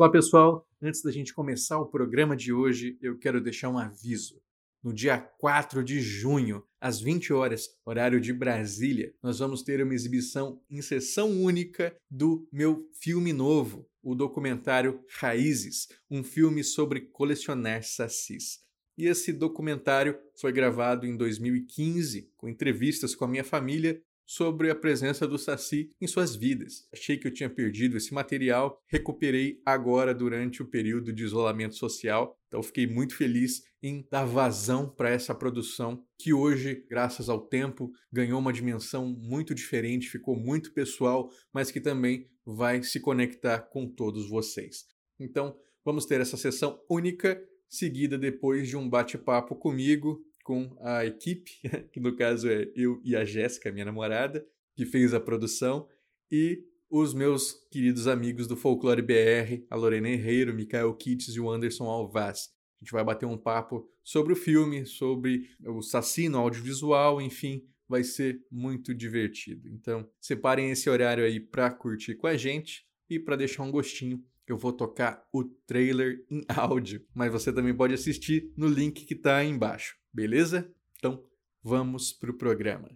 [0.00, 4.40] Olá pessoal, antes da gente começar o programa de hoje, eu quero deixar um aviso.
[4.82, 9.92] No dia 4 de junho, às 20 horas, horário de Brasília, nós vamos ter uma
[9.92, 17.82] exibição em sessão única do meu filme novo, o documentário Raízes, um filme sobre colecionar
[17.82, 18.60] sacis.
[18.96, 24.76] E esse documentário foi gravado em 2015, com entrevistas com a minha família sobre a
[24.76, 26.86] presença do Saci em suas vidas.
[26.92, 32.38] Achei que eu tinha perdido esse material, recuperei agora durante o período de isolamento social.
[32.46, 37.90] Então fiquei muito feliz em dar vazão para essa produção que hoje, graças ao tempo,
[38.12, 43.88] ganhou uma dimensão muito diferente, ficou muito pessoal, mas que também vai se conectar com
[43.88, 44.84] todos vocês.
[45.18, 51.52] Então, vamos ter essa sessão única seguida depois de um bate-papo comigo com a equipe,
[51.94, 55.86] que no caso é eu e a Jéssica, minha namorada, que fez a produção,
[56.28, 61.48] e os meus queridos amigos do Folclore BR, a Lorena Herreiro, Mikael Kitts e o
[61.48, 62.48] Anderson Alvaz.
[62.80, 67.64] A gente vai bater um papo sobre o filme, sobre o Saci no audiovisual, enfim,
[67.88, 69.68] vai ser muito divertido.
[69.68, 74.20] Então, separem esse horário aí para curtir com a gente e para deixar um gostinho
[74.52, 79.14] eu vou tocar o trailer em áudio, mas você também pode assistir no link que
[79.14, 80.72] está aí embaixo, beleza?
[80.98, 81.24] Então,
[81.62, 82.90] vamos pro programa.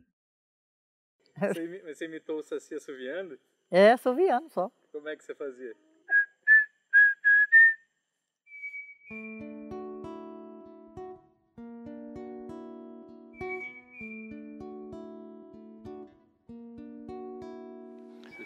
[1.36, 3.36] Você, você imitou o Saci assoviando?
[3.68, 4.70] É, assoviando só.
[4.92, 5.74] Como é que você fazia?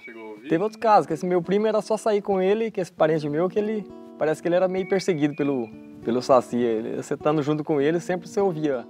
[0.09, 0.49] Chegou a ouvir?
[0.49, 3.29] Teve outros casos, que esse meu primo era só sair com ele, que esse parente
[3.29, 3.87] meu, que ele
[4.19, 5.69] parece que ele era meio perseguido pelo,
[6.05, 6.57] pelo Saci.
[6.57, 8.87] Ele, você estando junto com ele, sempre você ouvia.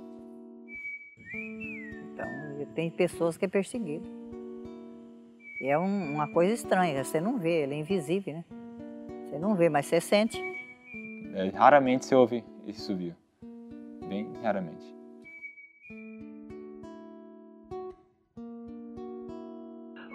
[2.13, 2.27] Então,
[2.75, 4.07] tem pessoas que é perseguido.
[5.61, 8.45] E é um, uma coisa estranha, você não vê, ele é invisível, né?
[9.29, 10.41] Você não vê, mas você sente.
[11.35, 13.15] É, raramente você ouve esse subir.
[14.09, 14.98] Bem raramente.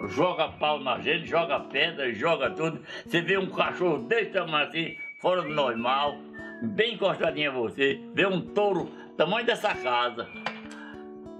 [0.08, 2.80] Joga pau na gente, joga pedra, joga tudo.
[3.06, 6.16] Você vê um cachorro desse tamanho assim, fora do normal,
[6.62, 10.28] bem encostadinho a você, vê um touro tamanho dessa casa.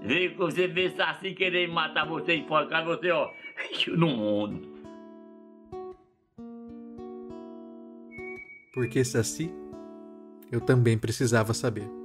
[0.01, 3.31] Vê, você vê assim querer matar você, enforcar você, ó,
[3.89, 4.75] no mundo.
[8.73, 9.49] Porque Saci,
[10.51, 12.04] eu também precisava saber.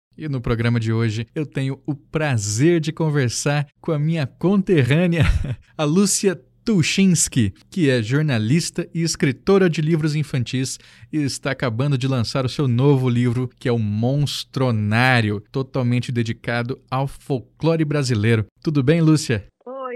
[0.17, 5.25] E no programa de hoje eu tenho o prazer de conversar com a minha conterrânea,
[5.77, 10.77] a Lúcia Tuchinski, que é jornalista e escritora de livros infantis
[11.11, 16.79] e está acabando de lançar o seu novo livro, que é o Monstronário, totalmente dedicado
[16.89, 18.45] ao folclore brasileiro.
[18.61, 19.47] Tudo bem, Lúcia?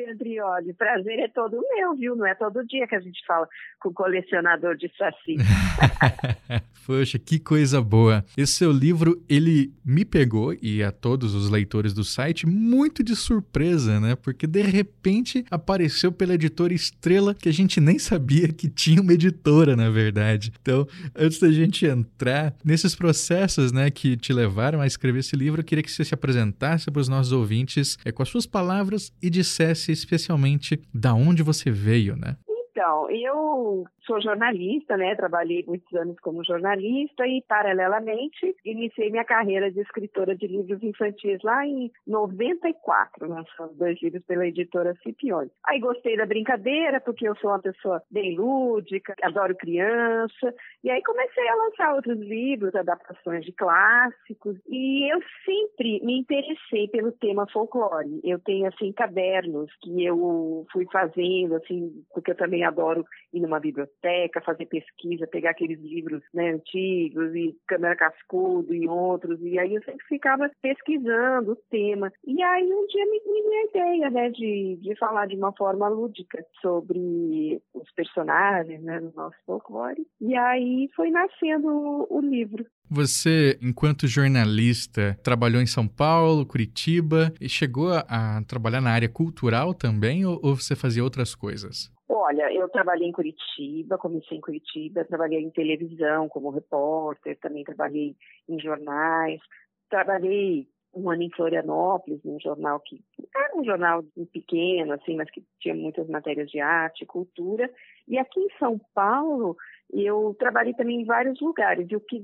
[0.09, 0.73] Andrioli.
[0.73, 2.15] Prazer é todo meu, viu?
[2.15, 3.47] Não é todo dia que a gente fala
[3.79, 5.35] com colecionador de saci.
[6.85, 8.23] Poxa, que coisa boa.
[8.37, 13.15] Esse seu livro, ele me pegou, e a todos os leitores do site, muito de
[13.15, 14.15] surpresa, né?
[14.15, 19.13] Porque de repente apareceu pela editora Estrela, que a gente nem sabia que tinha uma
[19.13, 20.53] editora, na verdade.
[20.61, 25.61] Então, antes da gente entrar nesses processos, né, que te levaram a escrever esse livro,
[25.61, 29.11] eu queria que você se apresentasse para os nossos ouvintes é, com as suas palavras
[29.21, 32.37] e dissesse especialmente da onde você veio, né?
[32.71, 35.15] Então, eu sou jornalista, né?
[35.15, 41.41] Trabalhei muitos anos como jornalista e, paralelamente, iniciei minha carreira de escritora de livros infantis
[41.43, 45.51] lá em 94, lançando dois livros pela editora Cipione.
[45.65, 50.53] Aí gostei da brincadeira, porque eu sou uma pessoa bem lúdica, adoro criança,
[50.83, 56.87] e aí comecei a lançar outros livros, adaptações de clássicos, e eu sempre me interessei
[56.87, 58.19] pelo tema folclore.
[58.23, 63.59] Eu tenho, assim, cadernos que eu fui fazendo, assim, porque eu também adoro ir numa
[63.59, 69.57] biblioteca biblioteca, fazer pesquisa, pegar aqueles livros né, antigos e Câmara Cascudo e outros, e
[69.57, 72.11] aí eu sempre ficava pesquisando o tema.
[72.25, 75.87] E aí um dia me veio a ideia né, de, de falar de uma forma
[75.87, 80.05] lúdica sobre os personagens né, do nosso folclore.
[80.21, 82.65] E aí foi nascendo o, o livro.
[82.89, 89.09] Você, enquanto jornalista, trabalhou em São Paulo, Curitiba e chegou a, a trabalhar na área
[89.09, 91.91] cultural também ou, ou, você fazia outras coisas?
[92.07, 98.15] Olha, eu trabalhei em Curitiba, comecei em Curitiba, trabalhei em televisão como repórter, também trabalhei
[98.47, 99.41] em jornais,
[99.89, 103.03] trabalhei um ano em Florianópolis, num jornal que
[103.35, 107.69] era um jornal pequeno, assim, mas que tinha muitas matérias de arte, cultura.
[108.07, 109.57] E aqui em São Paulo,
[109.91, 111.87] eu trabalhei também em vários lugares.
[111.89, 112.23] E o que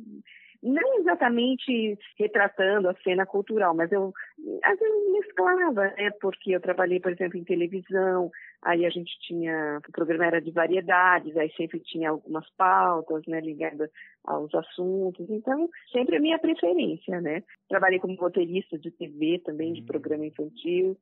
[0.62, 4.14] não exatamente retratando a cena cultural, mas eu
[4.64, 6.12] às vezes mesclava, né?
[6.22, 8.30] Porque eu trabalhei, por exemplo, em televisão,
[8.62, 13.40] aí a gente tinha, o programa era de variedades, aí sempre tinha algumas pautas, né,
[13.40, 13.90] ligadas
[14.24, 17.44] aos assuntos, então sempre a minha preferência, né?
[17.68, 19.86] Trabalhei como roteirista de TV também, de hum.
[19.86, 20.98] programa infantil.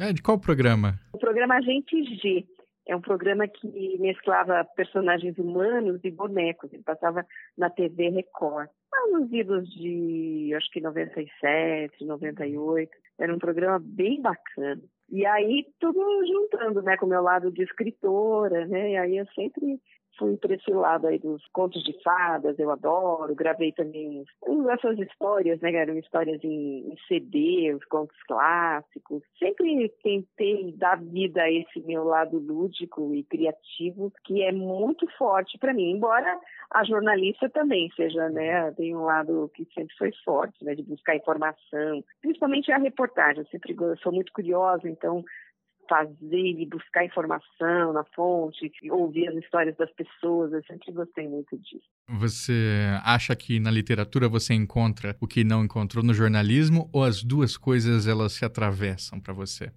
[0.00, 0.98] É, de qual programa?
[1.12, 2.44] O programa Agente G.
[2.86, 6.70] É um programa que mesclava personagens humanos e bonecos.
[6.72, 7.24] Ele passava
[7.56, 8.68] na TV Record.
[9.10, 12.90] Nos idos de, acho que 97, 98.
[13.18, 14.82] Era um programa bem bacana.
[15.10, 18.92] E aí tudo juntando, né, com o meu lado de escritora, né?
[18.92, 19.80] E aí eu sempre
[20.18, 23.34] fui para esse lado aí dos contos de fadas, eu adoro.
[23.34, 24.24] Gravei também
[24.70, 25.74] essas histórias, né?
[25.74, 29.22] Eram histórias em, em CD, os contos clássicos.
[29.38, 35.58] Sempre tentei dar vida a esse meu lado lúdico e criativo, que é muito forte
[35.58, 35.90] para mim.
[35.90, 36.38] Embora
[36.70, 38.70] a jornalista também seja, né?
[38.72, 40.74] Tem um lado que sempre foi forte, né?
[40.74, 43.42] De buscar informação, principalmente a reportagem.
[43.42, 45.24] Eu sempre eu sou muito curiosa, então
[45.88, 50.52] fazer e buscar informação na fonte, ouvir as histórias das pessoas.
[50.52, 51.84] Eu sempre gostei muito disso.
[52.08, 57.22] Você acha que na literatura você encontra o que não encontrou no jornalismo ou as
[57.22, 59.72] duas coisas elas se atravessam para você?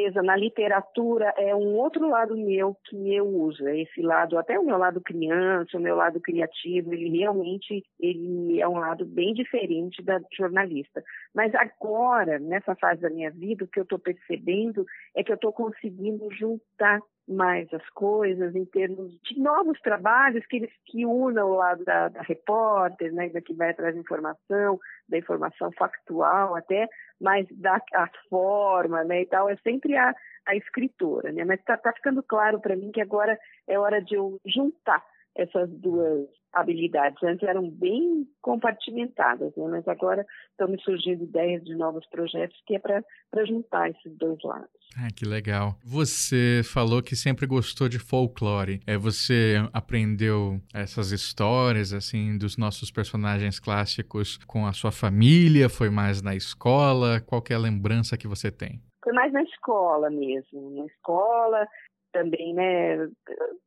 [0.00, 4.58] Certeza, na literatura é um outro lado meu que eu uso, é esse lado, até
[4.58, 9.34] o meu lado criança, o meu lado criativo, ele realmente ele é um lado bem
[9.34, 11.02] diferente da jornalista.
[11.34, 15.36] Mas agora, nessa fase da minha vida, o que eu estou percebendo é que eu
[15.36, 17.00] estou conseguindo juntar
[17.30, 22.08] mais as coisas em termos de novos trabalhos que eles que unam o lado da,
[22.08, 24.78] da repórter, né, da que vai atrás informação,
[25.08, 26.88] da informação factual até,
[27.20, 30.12] mas da a forma, né, e tal, é sempre a,
[30.46, 33.38] a escritora, né, mas está tá ficando claro para mim que agora
[33.68, 35.04] é hora de eu juntar
[35.36, 37.22] essas duas habilidades.
[37.22, 39.66] Antes eram bem compartimentadas, né?
[39.68, 44.38] mas agora estão me surgindo ideias de novos projetos que é para juntar esses dois
[44.42, 44.68] lados.
[44.96, 45.76] Ah, que legal.
[45.84, 48.80] Você falou que sempre gostou de folclore.
[48.86, 55.68] É, você aprendeu essas histórias, assim, dos nossos personagens clássicos com a sua família?
[55.68, 57.20] Foi mais na escola?
[57.20, 58.82] Qual é a lembrança que você tem?
[59.02, 60.70] Foi mais na escola mesmo.
[60.76, 61.66] Na escola,
[62.12, 63.08] também, né,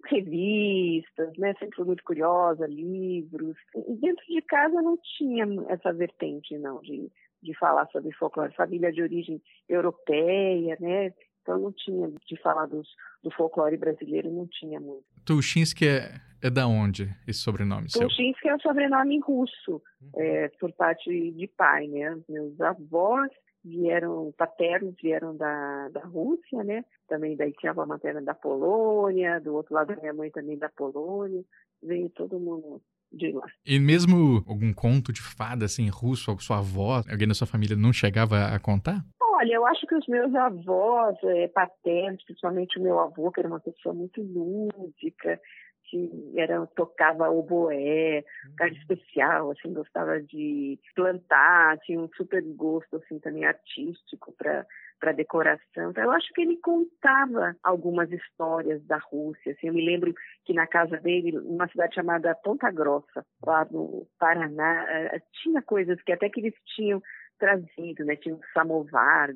[0.06, 3.56] revistas, né, sempre fui muito curiosa, livros.
[3.76, 7.12] E dentro de casa não tinha essa vertente, não, de,
[7.42, 8.54] de falar sobre folclore.
[8.56, 12.88] Família de origem europeia, né, então não tinha de falar dos,
[13.22, 15.06] do folclore brasileiro, não tinha muito.
[15.26, 18.08] Tuchinski é, é da onde esse sobrenome seu?
[18.08, 20.12] Tuchinski é um sobrenome russo, uhum.
[20.18, 23.32] é, por parte de pai, né, meus avós
[23.64, 26.84] vieram, paternos vieram da, da Rússia, né?
[27.08, 30.70] Também daí tinha a avó materna da Polônia, do outro lado minha mãe também da
[30.70, 31.44] Polônia,
[31.82, 33.46] veio todo mundo de lá.
[33.66, 37.94] E mesmo algum conto de fada, assim, russo, sua avó, alguém da sua família não
[37.94, 39.04] chegava a contar?
[39.22, 43.50] Olha, eu acho que os meus avós é, paternos, principalmente o meu avô, que era
[43.50, 45.40] uma pessoa muito lúdica,
[45.86, 52.98] que era, tocava oboé, um cara especial, assim, gostava de plantar, tinha um super gosto,
[52.98, 54.66] assim, também artístico para
[55.04, 55.92] para decoração.
[55.92, 59.52] Então, eu acho que ele contava algumas histórias da Rússia.
[59.52, 60.14] Assim, eu me lembro
[60.46, 66.02] que na casa dele, numa cidade chamada Ponta Grossa, lá no Paraná, eh, tinha coisas
[66.04, 67.02] que até que eles tinham
[67.38, 68.16] trazido, né?
[68.16, 69.30] Tinha um samovar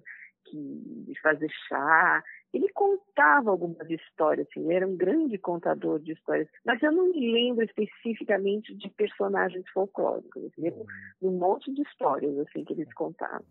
[0.55, 2.23] de fazer chá,
[2.53, 7.33] ele contava algumas histórias, assim, era um grande contador de histórias, mas eu não me
[7.33, 10.85] lembro especificamente de personagens folclóricos, eu lembro
[11.21, 13.45] de um monte de histórias assim que eles contavam.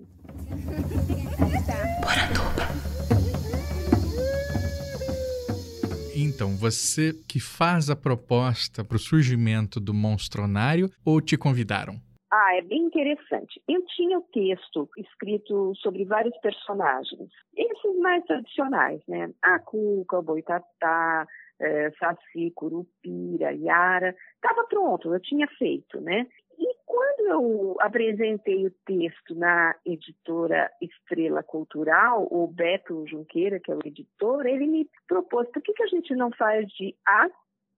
[6.18, 12.00] Então, você que faz a proposta para o surgimento do Monstronário ou te convidaram?
[12.38, 13.62] Ah, é bem interessante.
[13.66, 17.30] Eu tinha o texto escrito sobre vários personagens.
[17.56, 19.32] Esses mais tradicionais, né?
[19.40, 21.26] A Cuca, o Boitatá,
[21.58, 24.14] é, Saci, Curupira, Yara.
[24.34, 26.26] Estava pronto, eu tinha feito, né?
[26.58, 33.74] E quando eu apresentei o texto na editora Estrela Cultural, o Beto Junqueira, que é
[33.74, 37.30] o editor, ele me propôs, por que, que a gente não faz de A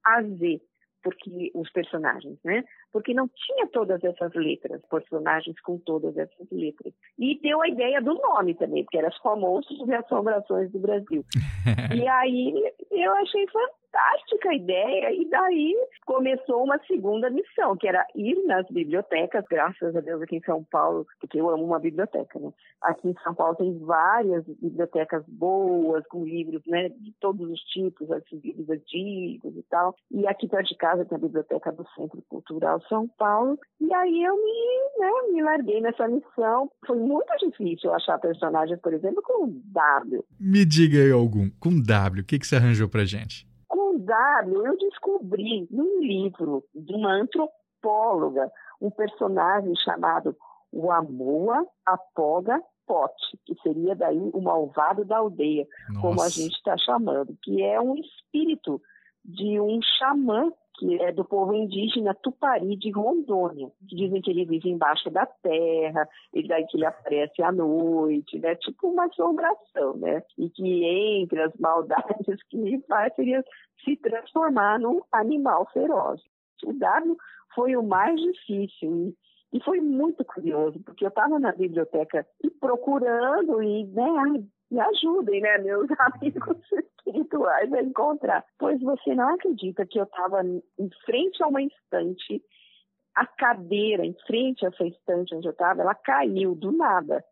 [0.04, 0.60] a Z?
[1.08, 2.62] Porque os personagens, né?
[2.92, 6.92] Porque não tinha todas essas letras, personagens com todas essas letras.
[7.18, 11.24] E deu a ideia do nome também, porque era os famosos e assombrações do Brasil.
[11.96, 13.46] e aí eu achei
[13.88, 15.74] fantástica ideia e daí
[16.06, 20.64] começou uma segunda missão, que era ir nas bibliotecas, graças a Deus aqui em São
[20.64, 22.50] Paulo, porque eu amo uma biblioteca, né?
[22.82, 28.10] Aqui em São Paulo tem várias bibliotecas boas, com livros, né, de todos os tipos,
[28.10, 29.94] assim, livros antigos e tal.
[30.10, 33.58] E aqui perto de casa tem a biblioteca do Centro Cultural São Paulo.
[33.80, 36.70] E aí eu me, né, me larguei nessa missão.
[36.86, 40.24] Foi muito difícil achar personagens, por exemplo, com W.
[40.38, 43.47] Me diga aí algum, com W, o que, que você arranjou pra gente?
[43.98, 48.50] W, eu descobri num livro de uma antropóloga
[48.80, 50.36] um personagem chamado
[50.72, 56.00] Wamoa Apoga Pote, que seria daí o malvado da aldeia, Nossa.
[56.00, 58.80] como a gente está chamando, que é um espírito
[59.24, 64.44] de um xamã que é do povo indígena Tupari de Rondônia, que dizem que ele
[64.44, 68.54] vive embaixo da terra, e daí que ele aparece à noite, né?
[68.54, 70.22] Tipo uma assombração, né?
[70.38, 73.44] E que entre as maldades que ele faz seria
[73.84, 76.20] se transformar num animal feroz.
[76.64, 77.16] O W
[77.54, 79.14] foi o mais difícil
[79.52, 84.80] e, e foi muito curioso, porque eu estava na biblioteca e procurando e, né, me
[84.80, 88.44] ajudem, né, meus amigos espirituais a encontrar.
[88.58, 92.42] Pois você não acredita que eu estava em frente a uma estante,
[93.14, 97.24] a cadeira em frente a essa estante onde eu estava, ela caiu do nada,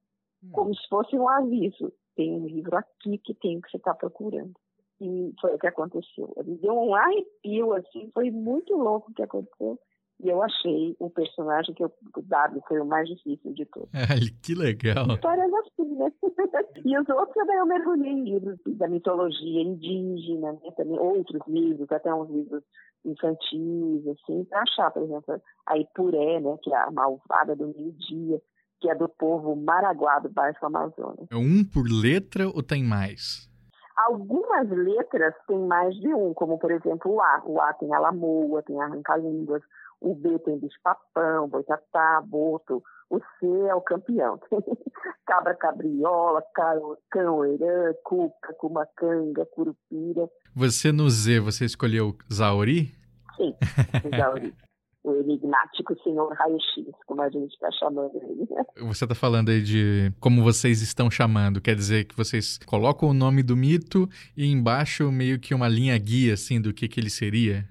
[0.43, 0.51] hum.
[0.53, 1.93] como se fosse um aviso.
[2.15, 4.55] Tem um livro aqui que tem o que você está procurando.
[4.99, 6.33] E foi o que aconteceu.
[6.43, 9.79] Me deu um arrepio, assim, foi muito louco o que aconteceu.
[10.23, 13.91] E eu achei o personagem que eu, o W foi o mais difícil de todos.
[13.93, 15.07] Ai, que legal.
[15.15, 16.11] Histórias assim, né?
[16.85, 20.71] e os outros também eu mergulhei em livros da mitologia indígena, né?
[20.77, 22.63] também outros livros, até uns livros
[23.05, 26.57] infantis, assim, para achar, por exemplo, a Ipuré, né?
[26.63, 28.41] Que é a malvada do meio-dia,
[28.81, 31.27] que é do povo Maraguá do Baixo Amazonas.
[31.31, 33.49] É um por letra ou tem mais?
[33.97, 37.43] Algumas letras têm mais de um, como por exemplo o A.
[37.47, 39.63] O A tem Alamoa, tem Arranca-Línguas,
[40.01, 42.83] o B tem bicho-papão, boitatá, boto.
[43.09, 44.39] O C é o campeão.
[45.27, 46.43] Cabra cabriola,
[47.11, 50.29] cão herã, cuca, cumacanga, curupira.
[50.55, 52.93] Você no Z, você escolheu Zauri?
[53.37, 53.55] Sim,
[54.17, 54.55] Zauri.
[55.05, 58.47] o enigmático senhor raio-x, como a gente está chamando ele.
[58.89, 63.15] Você está falando aí de como vocês estão chamando, quer dizer que vocês colocam o
[63.15, 67.09] nome do mito e embaixo meio que uma linha guia, assim, do que, que ele
[67.09, 67.67] seria?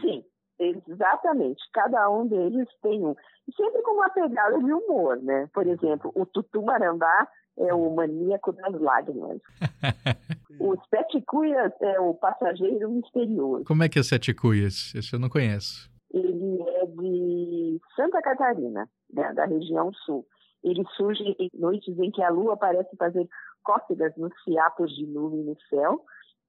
[1.05, 3.15] Exatamente, cada um deles tem um.
[3.55, 5.47] Sempre com uma pegada de humor, né?
[5.53, 7.27] Por exemplo, o Tutu Marambá
[7.59, 9.39] é o maníaco das lágrimas.
[10.59, 13.65] Os Sete Cuias é o passageiro misterioso.
[13.65, 14.93] Como é que é Sete Cuias?
[14.95, 15.89] Esse eu não conheço.
[16.11, 20.25] Ele é de Santa Catarina, né, da região sul.
[20.63, 23.27] Ele surge em noites em que a lua parece fazer
[23.63, 26.01] cócegas nos fiapos de nuvem no céu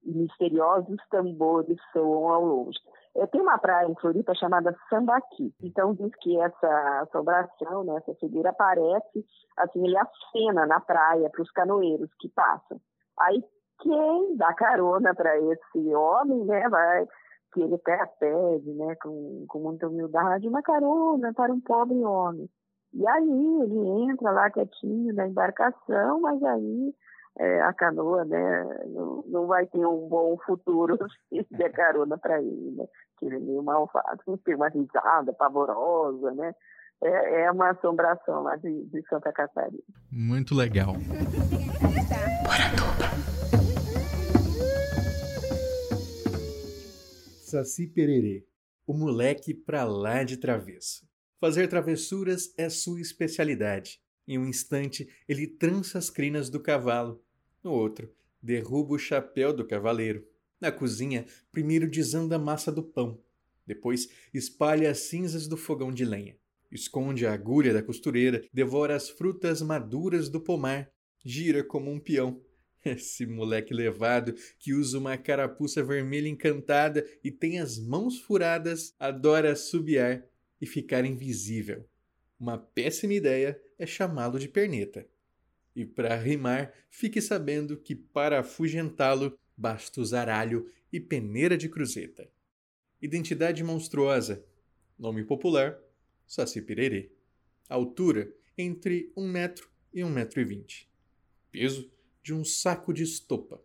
[0.05, 2.79] e misteriosos tambores soam ao longe.
[3.17, 5.55] É, tem uma praia em Floripa chamada Sambaqui.
[5.63, 9.25] Então diz que essa assombração, né, essa figura aparece,
[9.57, 12.79] assim, ele acena na praia para os canoeiros que passam.
[13.19, 13.43] Aí
[13.81, 17.07] quem dá carona para esse homem, né, vai
[17.53, 22.51] que ele até pede, né, com, com muita humildade, uma carona para um pobre homem.
[22.93, 26.95] E aí ele entra lá quietinho na embarcação, mas aí
[27.39, 32.41] é, a canoa, né, não, não vai ter um bom futuro se der carona para
[32.41, 32.87] ele, né?
[33.19, 36.55] Que ele é meio malvado, tem uma risada pavorosa, né?
[37.03, 39.83] É, é uma assombração lá de, de Santa Catarina.
[40.11, 40.95] Muito legal.
[47.43, 48.45] Saci Pererê,
[48.87, 51.07] o moleque pra lá de travesso.
[51.41, 54.01] Fazer travessuras é sua especialidade.
[54.27, 57.23] Em um instante, ele trança as crinas do cavalo,
[57.63, 58.11] no outro,
[58.43, 60.25] derruba o chapéu do cavaleiro.
[60.61, 63.21] Na cozinha, primeiro desanda a massa do pão.
[63.67, 66.37] Depois, espalha as cinzas do fogão de lenha.
[66.71, 70.91] Esconde a agulha da costureira, devora as frutas maduras do pomar,
[71.25, 72.41] gira como um peão.
[72.85, 79.57] Esse moleque levado que usa uma carapuça vermelha encantada e tem as mãos furadas adora
[79.57, 80.25] subiar
[80.61, 81.85] e ficar invisível.
[82.39, 85.07] Uma péssima ideia é chamá-lo de perneta.
[85.75, 92.31] E para rimar, fique sabendo que para afugentá-lo, Bastos Aralho e Peneira de Cruzeta.
[93.01, 94.45] Identidade monstruosa.
[94.99, 95.79] Nome popular:
[96.27, 97.11] Saci Pererê.
[97.69, 100.91] Altura: entre 1 metro e 1 metro e 20.
[101.51, 101.91] Peso:
[102.23, 103.63] de um saco de estopa.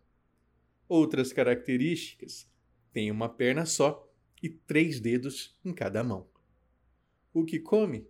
[0.88, 2.50] Outras características:
[2.92, 4.10] tem uma perna só
[4.42, 6.26] e três dedos em cada mão.
[7.34, 8.06] O que come?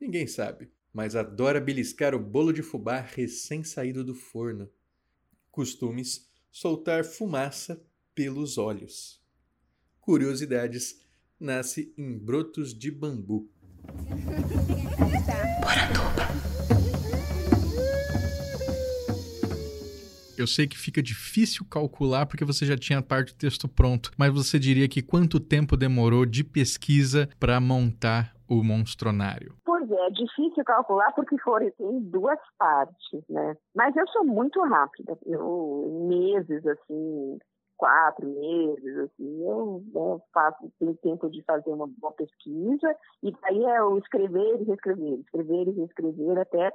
[0.00, 4.70] Ninguém sabe, mas adora beliscar o bolo de fubá recém-saído do forno.
[5.50, 6.25] Costumes:
[6.56, 7.78] soltar fumaça
[8.14, 9.20] pelos olhos.
[10.00, 11.04] Curiosidades:
[11.38, 13.50] nasce em brotos de bambu.
[20.38, 24.32] Eu sei que fica difícil calcular porque você já tinha parte do texto pronto, mas
[24.32, 29.54] você diria que quanto tempo demorou de pesquisa para montar o Monstronário?
[29.64, 33.56] Pois é, é difícil calcular porque foram em duas partes, né?
[33.74, 35.18] Mas eu sou muito rápida.
[35.26, 37.38] Eu, meses, assim,
[37.76, 43.64] quatro meses, assim, eu né, faço, tenho tempo de fazer uma, uma pesquisa, e daí
[43.64, 46.72] é o escrever e reescrever, escrever e reescrever até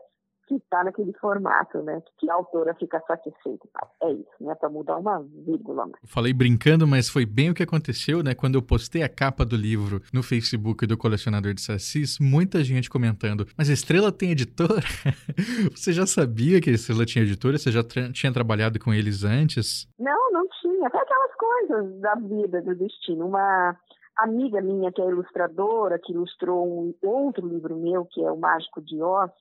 [0.51, 2.01] que está naquele formato, né?
[2.17, 3.67] Que a autora fica satisfeita.
[4.03, 4.53] É isso, né?
[4.55, 5.89] Para mudar uma vírgula.
[6.05, 8.35] Falei brincando, mas foi bem o que aconteceu, né?
[8.35, 12.89] Quando eu postei a capa do livro no Facebook do Colecionador de Sassis, muita gente
[12.89, 14.81] comentando, mas a Estrela tem editora?
[15.71, 17.57] Você já sabia que a Estrela tinha editora?
[17.57, 19.87] Você já tra tinha trabalhado com eles antes?
[19.97, 20.87] Não, não tinha.
[20.87, 23.25] Até aquelas coisas da vida, do destino.
[23.25, 23.77] Uma
[24.17, 28.81] amiga minha que é ilustradora, que ilustrou um outro livro meu, que é O Mágico
[28.81, 29.31] de Oz,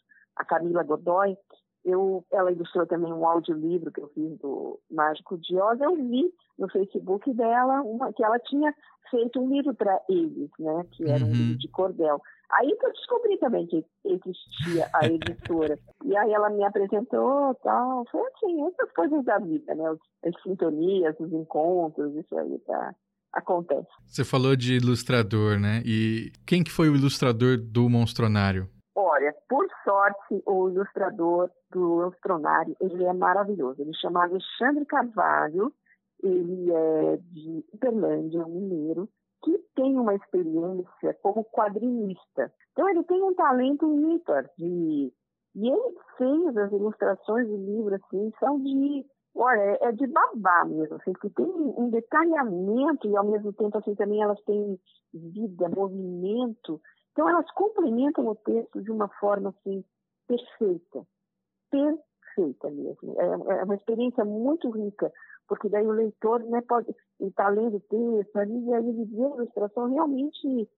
[0.41, 1.37] a Camila Godoy,
[1.85, 5.81] eu, ela ilustrou também um audiolivro que eu fiz do Mágico de Oz.
[5.81, 8.75] Eu vi no Facebook dela uma, que ela tinha
[9.11, 10.85] feito um livro para eles, né?
[10.93, 11.31] Que era uhum.
[11.31, 12.21] um livro de cordel.
[12.53, 15.79] Aí que eu descobri também que existia a editora.
[16.05, 18.05] e aí ela me apresentou tal.
[18.11, 19.97] Foi assim, essas coisas da vida, né?
[20.25, 22.95] As sintonias, os encontros, isso aí tá,
[23.33, 23.89] acontece.
[24.07, 25.83] Você falou de ilustrador, né?
[25.85, 28.69] E quem que foi o ilustrador do Monstronário?
[29.21, 33.83] Olha, por sorte, o ilustrador do Astronário, ele é maravilhoso.
[33.83, 35.71] Ele chama Alexandre Carvalho,
[36.23, 39.11] ele é de Uberlândia, mineiro,
[39.45, 42.51] que tem uma experiência como quadrinista.
[42.73, 45.13] Então, ele tem um talento ímpar de...
[45.55, 49.05] E ele fez as ilustrações do livro, assim, são de...
[49.35, 53.95] Olha, é de babá mesmo, assim, que tem um detalhamento e, ao mesmo tempo, assim,
[53.95, 54.81] também elas têm
[55.13, 56.81] vida, movimento.
[57.13, 59.85] Então, elas complementam o texto de uma forma assim,
[60.27, 61.07] perfeita.
[61.71, 63.21] Perfeita mesmo.
[63.21, 65.13] É, é uma experiência muito rica,
[65.49, 69.25] porque daí o leitor né, pode estar lendo o texto ali, e aí ele vê
[69.25, 70.69] a ilustração, realmente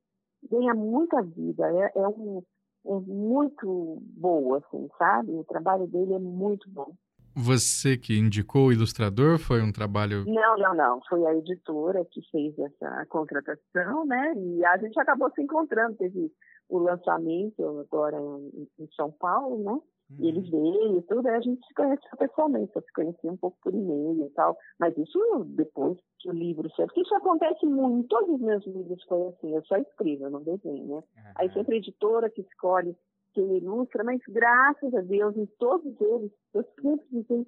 [0.51, 1.71] ganha muita vida.
[1.71, 2.43] É, é, um,
[2.87, 5.33] é muito boa, assim, sabe?
[5.33, 6.93] O trabalho dele é muito bom.
[7.35, 10.25] Você que indicou o ilustrador, foi um trabalho.
[10.27, 11.01] Não, não, não.
[11.09, 14.35] Foi a editora que fez essa contratação, né?
[14.37, 15.97] E a gente acabou se encontrando.
[15.97, 16.31] Teve
[16.69, 19.81] o lançamento agora em, em São Paulo, né?
[20.19, 20.51] E ele uhum.
[20.51, 23.75] veio e tudo, aí a gente se conheceu pessoalmente, só se conhecia um pouco por
[23.75, 24.57] e-mail e tal.
[24.79, 25.19] Mas isso
[25.49, 26.87] depois que o livro saiu.
[26.87, 30.43] Porque isso acontece muito, todos os meus livros foi assim, eu só escrevo, eu não
[30.43, 30.95] desenho, né?
[30.95, 31.33] Uhum.
[31.37, 32.95] Aí sempre a editora que escolhe
[33.35, 37.47] quem ilustra, mas graças a Deus, em todos eles, eu sempre fiquei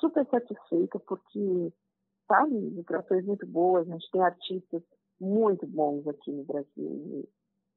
[0.00, 1.72] super satisfeita, porque,
[2.26, 4.82] sabe, ilustrações muito boas, a gente tem artistas
[5.20, 7.28] muito bons aqui no Brasil, e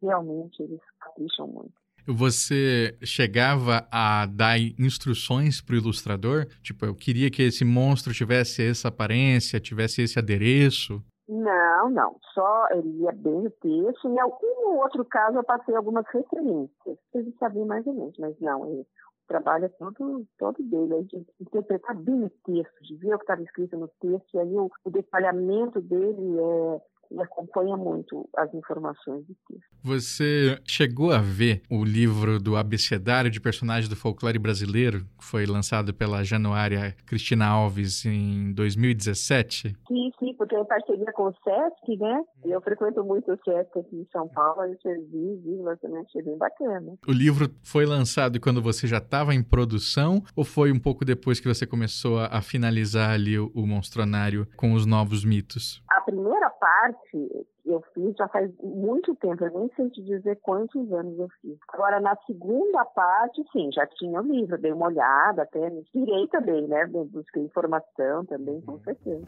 [0.06, 1.74] realmente eles capricham muito.
[2.06, 6.48] Você chegava a dar instruções para o ilustrador?
[6.62, 11.02] Tipo, eu queria que esse monstro tivesse essa aparência, tivesse esse adereço?
[11.28, 12.18] Não, não.
[12.34, 14.10] Só ele ia bem o texto.
[14.10, 16.98] Em algum outro caso eu passei algumas referências.
[17.12, 18.66] Vocês sabiam mais ou menos, mas não.
[18.66, 18.86] Ele,
[19.30, 23.78] é todo, todo dele, de interpretar bem o texto, de ver o que estava escrito
[23.78, 26.82] no texto, e aí o, o detalhamento dele é
[27.14, 29.73] e acompanha muito as informações do texto.
[29.84, 35.46] Você chegou a ver o livro do Abecedário de Personagens do Folclore Brasileiro, que foi
[35.46, 39.76] lançado pela Januária Cristina Alves em 2017?
[39.86, 42.24] Sim, sim, porque em parceria com o SESC, né?
[42.46, 46.38] Eu frequento muito o SESC aqui em São Paulo, eu servi, vi, também achei bem
[46.38, 46.94] bacana.
[47.06, 51.42] O livro foi lançado quando você já estava em produção ou foi um pouco depois
[51.42, 55.84] que você começou a, a finalizar ali o, o Monstronário com os novos mitos?
[55.92, 60.92] A primeira parte eu fiz já faz muito tempo, eu nem sei te dizer quantos
[60.92, 61.58] anos eu fiz.
[61.70, 66.28] Agora, na segunda parte, sim, já tinha o livro, dei uma olhada, até me inspirei
[66.28, 66.86] também, né?
[66.88, 69.24] Busquei informação também, com certeza.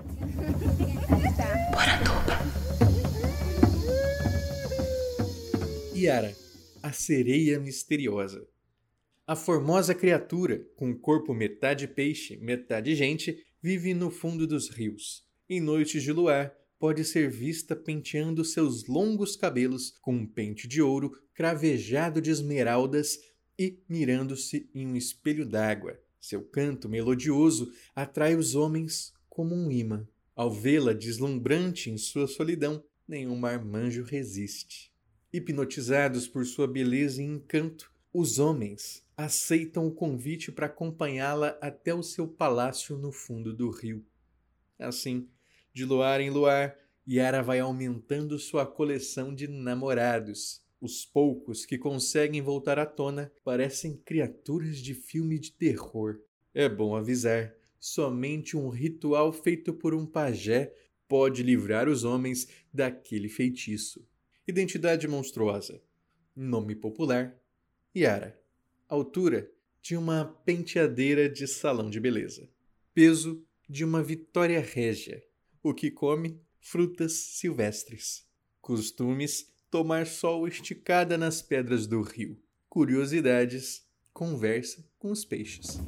[5.96, 6.32] Yara,
[6.84, 8.46] a sereia misteriosa.
[9.26, 15.24] A formosa criatura, com corpo metade peixe, metade gente, vive no fundo dos rios.
[15.50, 16.54] Em noites de luar,
[16.86, 23.18] pode ser vista penteando seus longos cabelos com um pente de ouro cravejado de esmeraldas
[23.58, 26.00] e mirando-se em um espelho d'água.
[26.22, 30.08] Seu canto melodioso atrai os homens como um imã.
[30.36, 34.94] Ao vê-la deslumbrante em sua solidão, nenhum marmanjo resiste.
[35.34, 42.04] Hipnotizados por sua beleza e encanto, os homens aceitam o convite para acompanhá-la até o
[42.04, 44.06] seu palácio no fundo do rio.
[44.78, 45.28] Assim,
[45.76, 46.74] de luar em luar,
[47.06, 50.64] Yara vai aumentando sua coleção de namorados.
[50.80, 56.22] Os poucos que conseguem voltar à tona parecem criaturas de filme de terror.
[56.54, 60.74] É bom avisar: somente um ritual feito por um pajé
[61.10, 64.08] pode livrar os homens daquele feitiço.
[64.48, 65.82] Identidade monstruosa.
[66.34, 67.38] Nome popular:
[67.94, 68.40] Yara.
[68.88, 72.48] Altura de uma penteadeira de salão de beleza.
[72.94, 75.25] Peso de uma Vitória Régia
[75.66, 78.24] o que come frutas silvestres.
[78.62, 82.40] Costumes tomar sol esticada nas pedras do rio.
[82.70, 83.82] Curiosidades,
[84.14, 85.82] conversa com os peixes.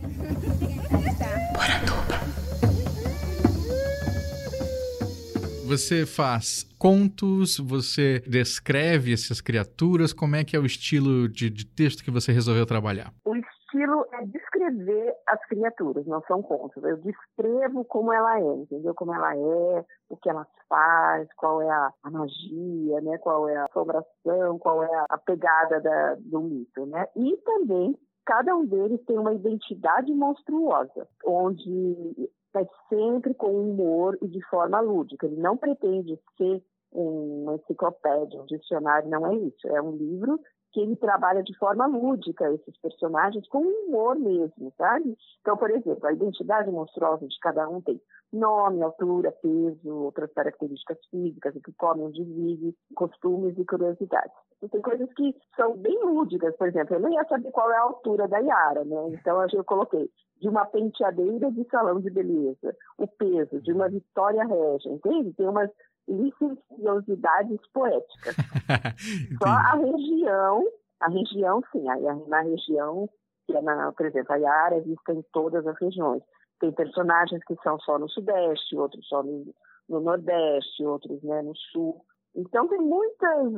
[5.66, 11.66] Você faz contos, você descreve essas criaturas, como é que é o estilo de, de
[11.66, 13.14] texto que você resolveu trabalhar?
[13.24, 13.36] O
[13.78, 16.84] estilo é descrever as criaturas, não são contos.
[16.84, 18.94] Eu descrevo como ela é, entendeu?
[18.96, 23.18] Como ela é, o que ela faz, qual é a, a magia, né?
[23.20, 27.08] Qual é a assombração, qual é a, pegada da, do mito, né?
[27.16, 34.28] E também cada um deles tem uma identidade monstruosa, onde é sempre com humor e
[34.28, 35.28] de forma lúdica.
[35.28, 39.68] Ele não pretende ser uma enciclopédia, um dicionário, não é isso.
[39.68, 40.40] É um livro
[40.72, 45.18] que ele trabalha de forma lúdica esses personagens com humor mesmo, sabe?
[45.42, 48.02] Então, por exemplo, a identidade monstruosa de cada um tem
[48.32, 54.36] nome, altura, peso, outras características físicas, o que come, onde vive, costumes e curiosidades.
[54.62, 57.78] E tem coisas que são bem lúdicas, por exemplo, eu nem ia saber qual é
[57.78, 59.10] a altura da Yara, né?
[59.14, 60.10] Então eu coloquei
[60.42, 65.34] de uma penteadeira de salão de beleza, o peso de uma Vitória Regia, entende?
[65.34, 65.72] Tem umas
[66.08, 68.36] licenciosidades poéticas.
[69.42, 70.64] Só a região,
[71.00, 73.10] a região sim, aí na região,
[73.46, 76.24] que é na, por exemplo, a Yara é vista em todas as regiões.
[76.60, 79.54] Tem personagens que são só no Sudeste, outros só no,
[79.88, 82.04] no Nordeste, outros né, no Sul.
[82.36, 83.52] Então tem muitas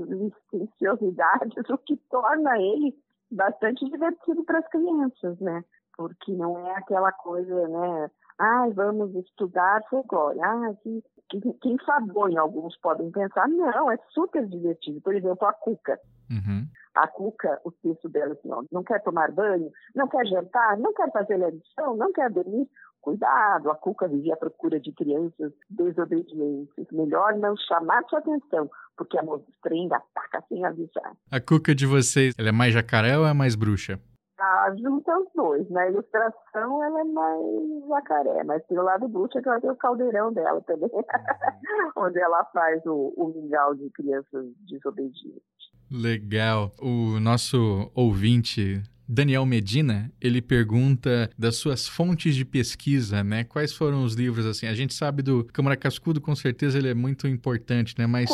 [0.54, 2.96] licenciosidades, o que torna ele
[3.32, 5.64] bastante divertido para as crianças, né?
[5.96, 8.12] Porque não é aquela coisa, né?
[8.40, 10.40] Ah, vamos estudar folclore.
[10.42, 13.48] Ah, que que, que enfadonho alguns podem pensar.
[13.48, 15.00] Não, é super divertido.
[15.02, 16.00] Por exemplo, a Cuca.
[16.30, 16.68] Uhum.
[16.96, 20.94] A Cuca, o texto dela assim, ó, não quer tomar banho, não quer jantar, não
[20.94, 22.68] quer fazer lição, não quer dormir.
[23.00, 26.86] Cuidado, a Cuca vivia à procura de crianças desobedientes.
[26.92, 31.14] Melhor não chamar sua atenção, porque a mostrenga ataca sem avisar.
[31.32, 34.00] A Cuca de vocês, ela é mais jacaré ou é mais bruxa?
[34.40, 35.70] Ah, junta os dois.
[35.70, 40.32] Na ilustração ela é mais jacaré, mas pelo lado bruxa que ela tem o caldeirão
[40.32, 40.90] dela também,
[41.98, 45.44] onde ela faz o, o mingau de crianças desobedientes.
[45.92, 46.72] Legal.
[46.82, 53.44] O nosso ouvinte Daniel Medina, ele pergunta das suas fontes de pesquisa, né?
[53.44, 54.68] Quais foram os livros, assim?
[54.68, 58.06] A gente sabe do Câmara Cascudo, com certeza ele é muito importante, né?
[58.06, 58.30] Mas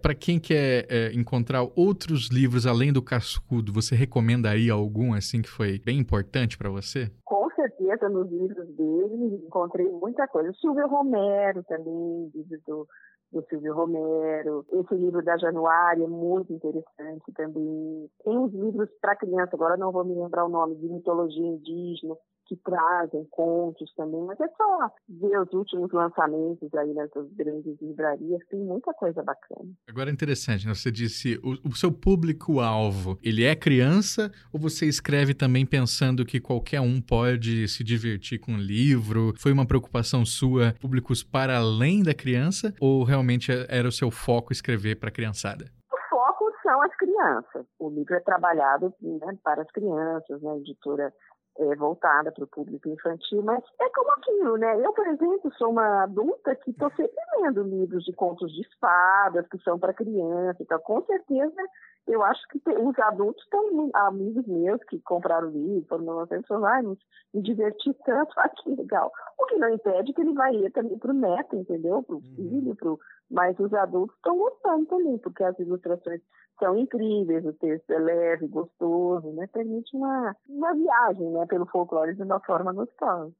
[0.00, 5.48] para quem quer é, encontrar outros livros além do Cascudo, você recomendaria algum, assim, que
[5.48, 7.10] foi bem importante para você?
[7.24, 10.52] Com certeza, nos livros dele, encontrei muita coisa.
[10.60, 12.86] Silvio Romero também, livro do
[13.32, 14.64] do Silvio Romero.
[14.72, 18.10] Esse livro da Januária é muito interessante também.
[18.24, 22.16] Tem uns livros para criança, agora não vou me lembrar o nome, de mitologia indígena,
[22.48, 28.40] que trazem contos também, mas é só ver os últimos lançamentos aí nessas grandes livrarias,
[28.50, 29.70] tem muita coisa bacana.
[29.88, 30.74] Agora é interessante, né?
[30.74, 36.40] você disse, o, o seu público-alvo, ele é criança ou você escreve também pensando que
[36.40, 39.34] qualquer um pode se divertir com um livro?
[39.38, 44.52] Foi uma preocupação sua, públicos para além da criança, ou realmente era o seu foco
[44.52, 45.66] escrever para a criançada?
[45.92, 47.66] O foco são as crianças.
[47.78, 50.50] O livro é trabalhado né, para as crianças, né?
[50.50, 51.12] a editora
[51.58, 54.80] é, voltada para o público infantil, mas é como aquilo, né?
[54.84, 59.46] Eu, por exemplo, sou uma adulta que estou sempre lendo livros de contos de fadas
[59.48, 61.62] que são para criança, então com certeza
[62.08, 66.64] eu acho que os adultos têm amigos meus que compraram o livro, foram no lançamento,
[66.64, 69.12] ah, me, diverti tanto, ah, que legal.
[69.38, 72.02] O que não impede que ele vai ler também para o neto, entendeu?
[72.02, 72.34] Para o uhum.
[72.34, 72.98] filho, pro...
[73.30, 76.20] mas os adultos estão gostando também, porque as ilustrações
[76.58, 79.46] são incríveis, o texto é leve, gostoso, né?
[79.52, 83.32] Permite uma, uma viagem né, pelo folclore de uma forma gostosa.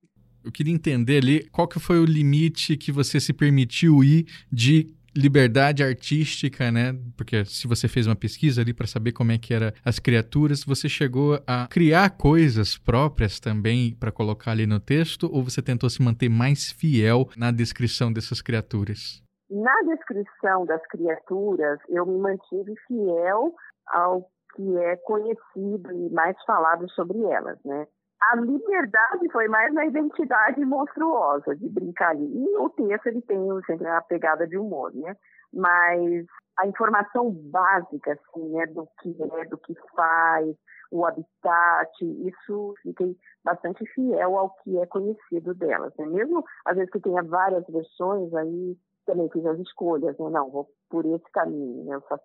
[0.44, 4.94] Eu queria entender ali qual que foi o limite que você se permitiu ir de
[5.16, 6.96] liberdade artística, né?
[7.16, 10.62] Porque se você fez uma pesquisa ali para saber como é que eram as criaturas,
[10.62, 15.90] você chegou a criar coisas próprias também para colocar ali no texto ou você tentou
[15.90, 19.20] se manter mais fiel na descrição dessas criaturas?
[19.50, 23.54] Na descrição das criaturas, eu me mantive fiel
[23.86, 27.86] ao que é conhecido e mais falado sobre elas, né?
[28.20, 32.26] A liberdade foi mais na identidade monstruosa, de brincar ali.
[32.26, 35.16] E o texto, ele tem sempre a pegada de humor, né?
[35.52, 36.26] Mas
[36.58, 40.56] a informação básica, assim, né, do que é, do que faz,
[40.90, 46.06] o habitat, isso fiquei bastante fiel ao que é conhecido delas, né?
[46.06, 48.76] Mesmo, às vezes, que tenha várias versões, aí
[49.08, 50.30] também fiz as escolhas, né?
[50.30, 51.94] Não, vou por esse caminho, né?
[51.94, 52.22] Eu faço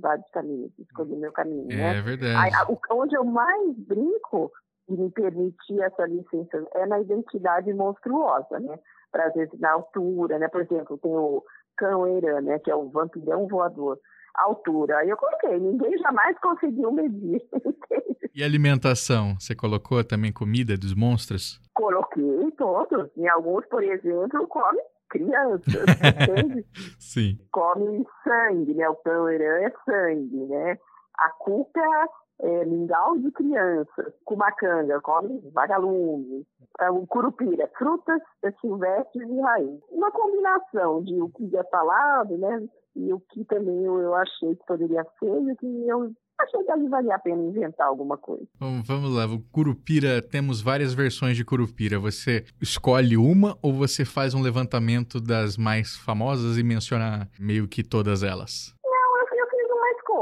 [0.00, 1.98] vários caminhos, escolhi meu caminho, é, né?
[1.98, 2.36] É verdade.
[2.36, 4.52] Aí, onde eu mais brinco
[4.88, 8.78] e me permitir essa licença é na identidade monstruosa, né?
[9.10, 10.48] Para às vezes na altura, né?
[10.48, 11.42] Por exemplo, tem o
[11.76, 12.58] cão Eran, né?
[12.58, 13.98] Que é o vampirão voador.
[14.34, 14.98] Altura.
[14.98, 17.42] Aí eu coloquei, ninguém jamais conseguiu medir.
[18.34, 19.34] e alimentação?
[19.40, 21.58] Você colocou também comida dos monstros?
[21.72, 23.08] Coloquei todos.
[23.16, 26.66] Em alguns, por exemplo, come crianças, entende?
[26.98, 27.38] Sim.
[27.52, 28.88] Come sangue, né?
[28.88, 30.78] O Eran é sangue, né?
[31.18, 32.08] A cuca
[32.40, 36.46] é, mingau de crianças, cumacanga, come vagalume,
[36.80, 38.20] é, o curupira, frutas
[38.60, 39.80] silvestres e raiz.
[39.90, 44.54] Uma combinação de o que é falado, né, e o que também eu, eu achei
[44.54, 48.16] que poderia ser e o que eu achei que ali valia a pena inventar alguma
[48.16, 48.46] coisa.
[48.58, 51.98] Bom, vamos lá, o Curupira, temos várias versões de Curupira.
[51.98, 57.82] Você escolhe uma ou você faz um levantamento das mais famosas e menciona meio que
[57.82, 58.76] todas elas?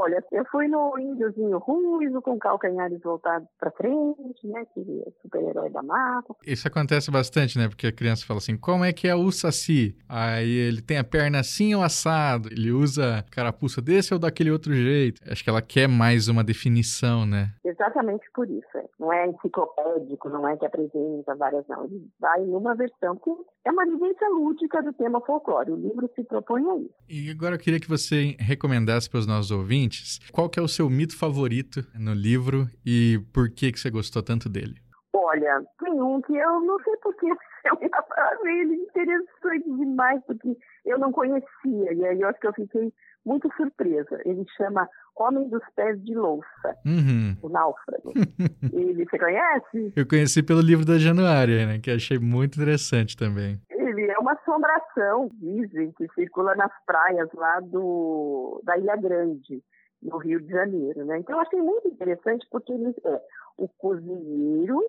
[0.04, 4.64] olha, eu fui no índiozinho ruivo, com calcanhares voltados para frente, né?
[4.72, 6.34] Que é super-herói da mata.
[6.46, 7.68] Isso acontece bastante, né?
[7.68, 9.96] Porque a criança fala assim, como é que é o saci?
[10.08, 12.48] Aí ele tem a perna assim ou assado?
[12.50, 15.20] Ele usa carapuça desse ou daquele outro jeito?
[15.30, 17.52] Acho que ela quer mais uma definição, né?
[17.64, 18.66] Exatamente por isso.
[18.76, 18.84] É.
[18.98, 21.84] Não é enciclopédico, não é que apresenta várias, não.
[21.84, 23.30] Ele vai numa versão que
[23.64, 25.70] é uma vivência lúdica do tema folclore.
[25.70, 26.94] O livro se propõe a isso.
[27.08, 30.68] E agora eu queria que você recomendasse para os nossos ouvintes qual que é o
[30.68, 34.74] seu mito favorito no livro e por que, que você gostou tanto dele.
[35.12, 37.26] Olha, tem um que eu não sei porque
[37.64, 37.78] eu
[38.16, 42.92] achei ele interessante demais, porque eu não conhecia, e aí eu acho que eu fiquei
[43.24, 44.20] muito surpresa.
[44.24, 47.36] Ele chama Homem dos Pés de Louça, uhum.
[47.42, 48.12] o náufrago.
[48.72, 49.92] ele, você conhece?
[49.96, 53.60] Eu conheci pelo livro da Januária, né, que achei muito interessante também.
[53.70, 59.62] Ele é uma assombração, dizem, que circula nas praias lá do, da Ilha Grande,
[60.04, 61.04] no Rio de Janeiro.
[61.04, 61.18] Né?
[61.18, 63.22] Então eu achei muito interessante porque ele é
[63.56, 64.80] o cozinheiro,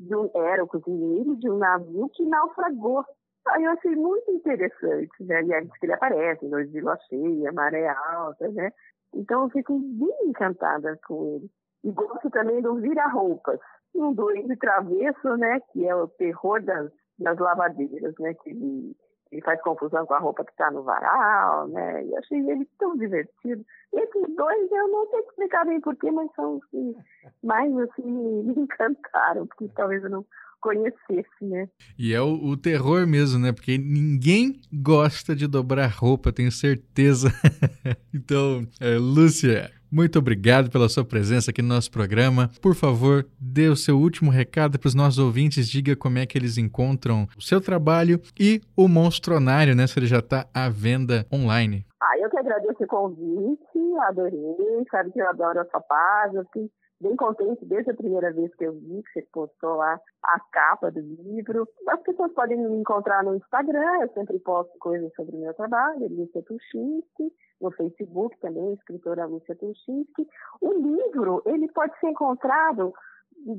[0.00, 3.04] um, era o cozinheiro de um navio que naufragou
[3.46, 5.42] Aí eu achei muito interessante, né?
[5.42, 8.72] E que ele aparece, noite de cheia, maré alta, né?
[9.14, 11.50] Então eu fico bem encantada com ele.
[11.84, 13.58] E gosto também do Vira-Roupas,
[13.94, 15.60] um doente travesso, né?
[15.72, 18.34] Que é o terror das, das lavadeiras, né?
[18.34, 18.96] Que ele,
[19.30, 22.04] ele faz confusão com a roupa que está no varal, né?
[22.04, 23.64] E achei ele tão divertido.
[23.92, 26.96] Esses dois eu não sei explicar bem porquê, mas são os que
[27.42, 30.26] mais assim me encantaram, porque talvez eu não
[30.60, 31.68] conhecesse, né?
[31.98, 33.52] E é o, o, terror mesmo, né?
[33.52, 37.28] Porque ninguém gosta de dobrar roupa, tenho certeza.
[38.12, 42.50] então, é, Lúcia, muito obrigado pela sua presença aqui no nosso programa.
[42.60, 46.36] Por favor, dê o seu último recado para os nossos ouvintes, diga como é que
[46.36, 49.86] eles encontram o seu trabalho e o Monstronário, né?
[49.86, 51.84] Se ele já está à venda online.
[52.00, 56.70] Ah, eu que agradeço o convite, adorei, sabe que eu adoro a sua página, fiquei
[57.00, 60.90] bem contente desde a primeira vez que eu vi que você postou lá a capa
[60.90, 61.68] do livro.
[61.88, 66.08] As pessoas podem me encontrar no Instagram, eu sempre posto coisas sobre o meu trabalho,
[66.08, 70.26] Lúcia Tuchinski, no Facebook também, escritora Lúcia Tuchinski.
[70.60, 72.92] O livro, ele pode ser encontrado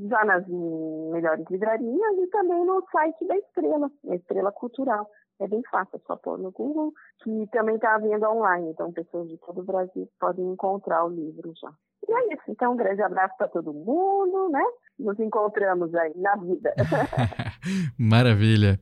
[0.10, 5.10] já nas melhores livrarias e também no site da Estrela, Estrela Cultural.
[5.40, 8.92] É bem fácil, é só pôr no Google, que também está à venda online, então
[8.92, 11.72] pessoas de todo o Brasil podem encontrar o livro já.
[12.08, 12.44] E é isso.
[12.50, 14.64] Então, um grande abraço para todo mundo, né?
[15.00, 16.74] Nos encontramos aí na vida.
[17.98, 18.78] Maravilha.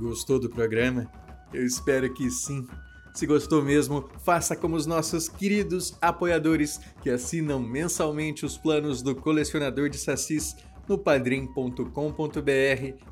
[0.00, 1.06] Gostou do programa?
[1.52, 2.66] Eu espero que sim.
[3.14, 9.14] Se gostou mesmo, faça como os nossos queridos apoiadores que assinam mensalmente os planos do
[9.14, 10.54] colecionador de sacis
[10.88, 11.84] no padrim.com.br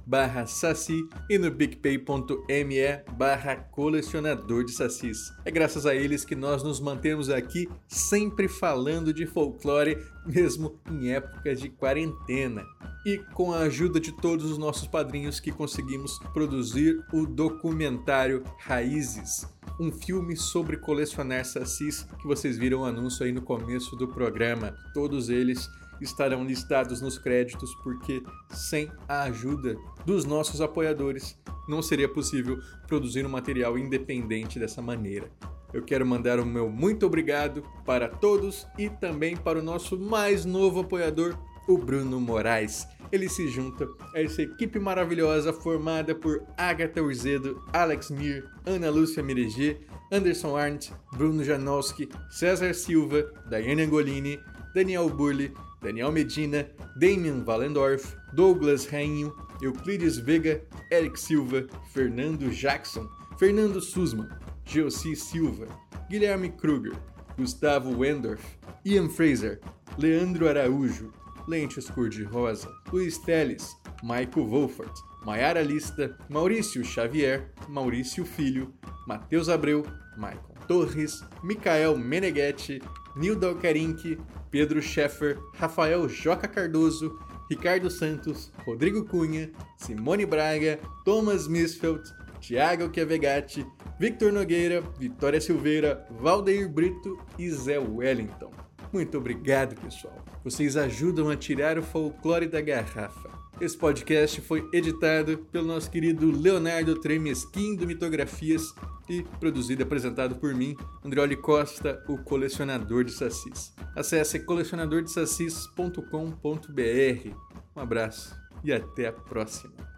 [0.06, 5.32] barra saci e no picpay.me barra colecionador de sacis.
[5.44, 11.12] É graças a eles que nós nos mantemos aqui sempre falando de folclore, mesmo em
[11.12, 12.64] épocas de quarentena.
[13.04, 19.46] E com a ajuda de todos os nossos padrinhos que conseguimos produzir o documentário Raízes,
[19.78, 24.74] um filme sobre colecionar sacis que vocês viram o anúncio aí no começo do programa.
[24.92, 25.68] Todos eles
[26.00, 33.26] estarão listados nos créditos porque sem a ajuda dos nossos apoiadores não seria possível produzir
[33.26, 35.30] um material independente dessa maneira.
[35.72, 40.44] Eu quero mandar o meu muito obrigado para todos e também para o nosso mais
[40.44, 41.36] novo apoiador,
[41.68, 42.86] o Bruno Moraes.
[43.10, 49.22] Ele se junta a essa equipe maravilhosa formada por Agatha Urzedo, Alex Mir, Ana Lúcia
[49.22, 49.80] Mireger,
[50.10, 54.40] Anderson Arndt, Bruno Janowski, César Silva, Daiane Angolini,
[54.74, 55.52] Daniel Burli,
[55.86, 56.66] Daniel Medina,
[56.98, 64.28] Damian Valendorf, Douglas Rainho, Euclides Vega, Eric Silva, Fernando Jackson, Fernando Sussman,
[64.64, 65.68] Geossi Silva,
[66.10, 66.96] Guilherme Kruger,
[67.38, 68.42] Gustavo Wendorf,
[68.84, 69.60] Ian Fraser,
[69.96, 71.12] Leandro Araújo,
[71.46, 74.92] Lentes Cor-de-Rosa, Luiz Teles, Michael Wolfert,
[75.24, 78.72] Maiara Lista, Maurício Xavier, Maurício Filho,
[79.06, 79.84] Matheus Abreu,
[80.16, 82.82] Michael Torres, Micael Meneghetti,
[83.16, 84.18] Nildo Alcarinque,
[84.50, 87.18] Pedro Scheffer, Rafael Joca Cardoso,
[87.50, 92.02] Ricardo Santos, Rodrigo Cunha, Simone Braga, Thomas Misfeld,
[92.40, 93.66] Thiago Chiavegatti,
[93.98, 98.52] Victor Nogueira, Vitória Silveira, Valdeir Brito e Zé Wellington.
[98.92, 100.24] Muito obrigado, pessoal.
[100.44, 103.35] Vocês ajudam a tirar o folclore da garrafa.
[103.58, 108.74] Esse podcast foi editado pelo nosso querido Leonardo Tremesquim do Mitografias
[109.08, 113.72] e produzido e apresentado por mim, Andrioli Costa, o colecionador de sacis.
[113.94, 117.30] Acesse colecionadordesacis.com.br.
[117.74, 119.95] Um abraço e até a próxima.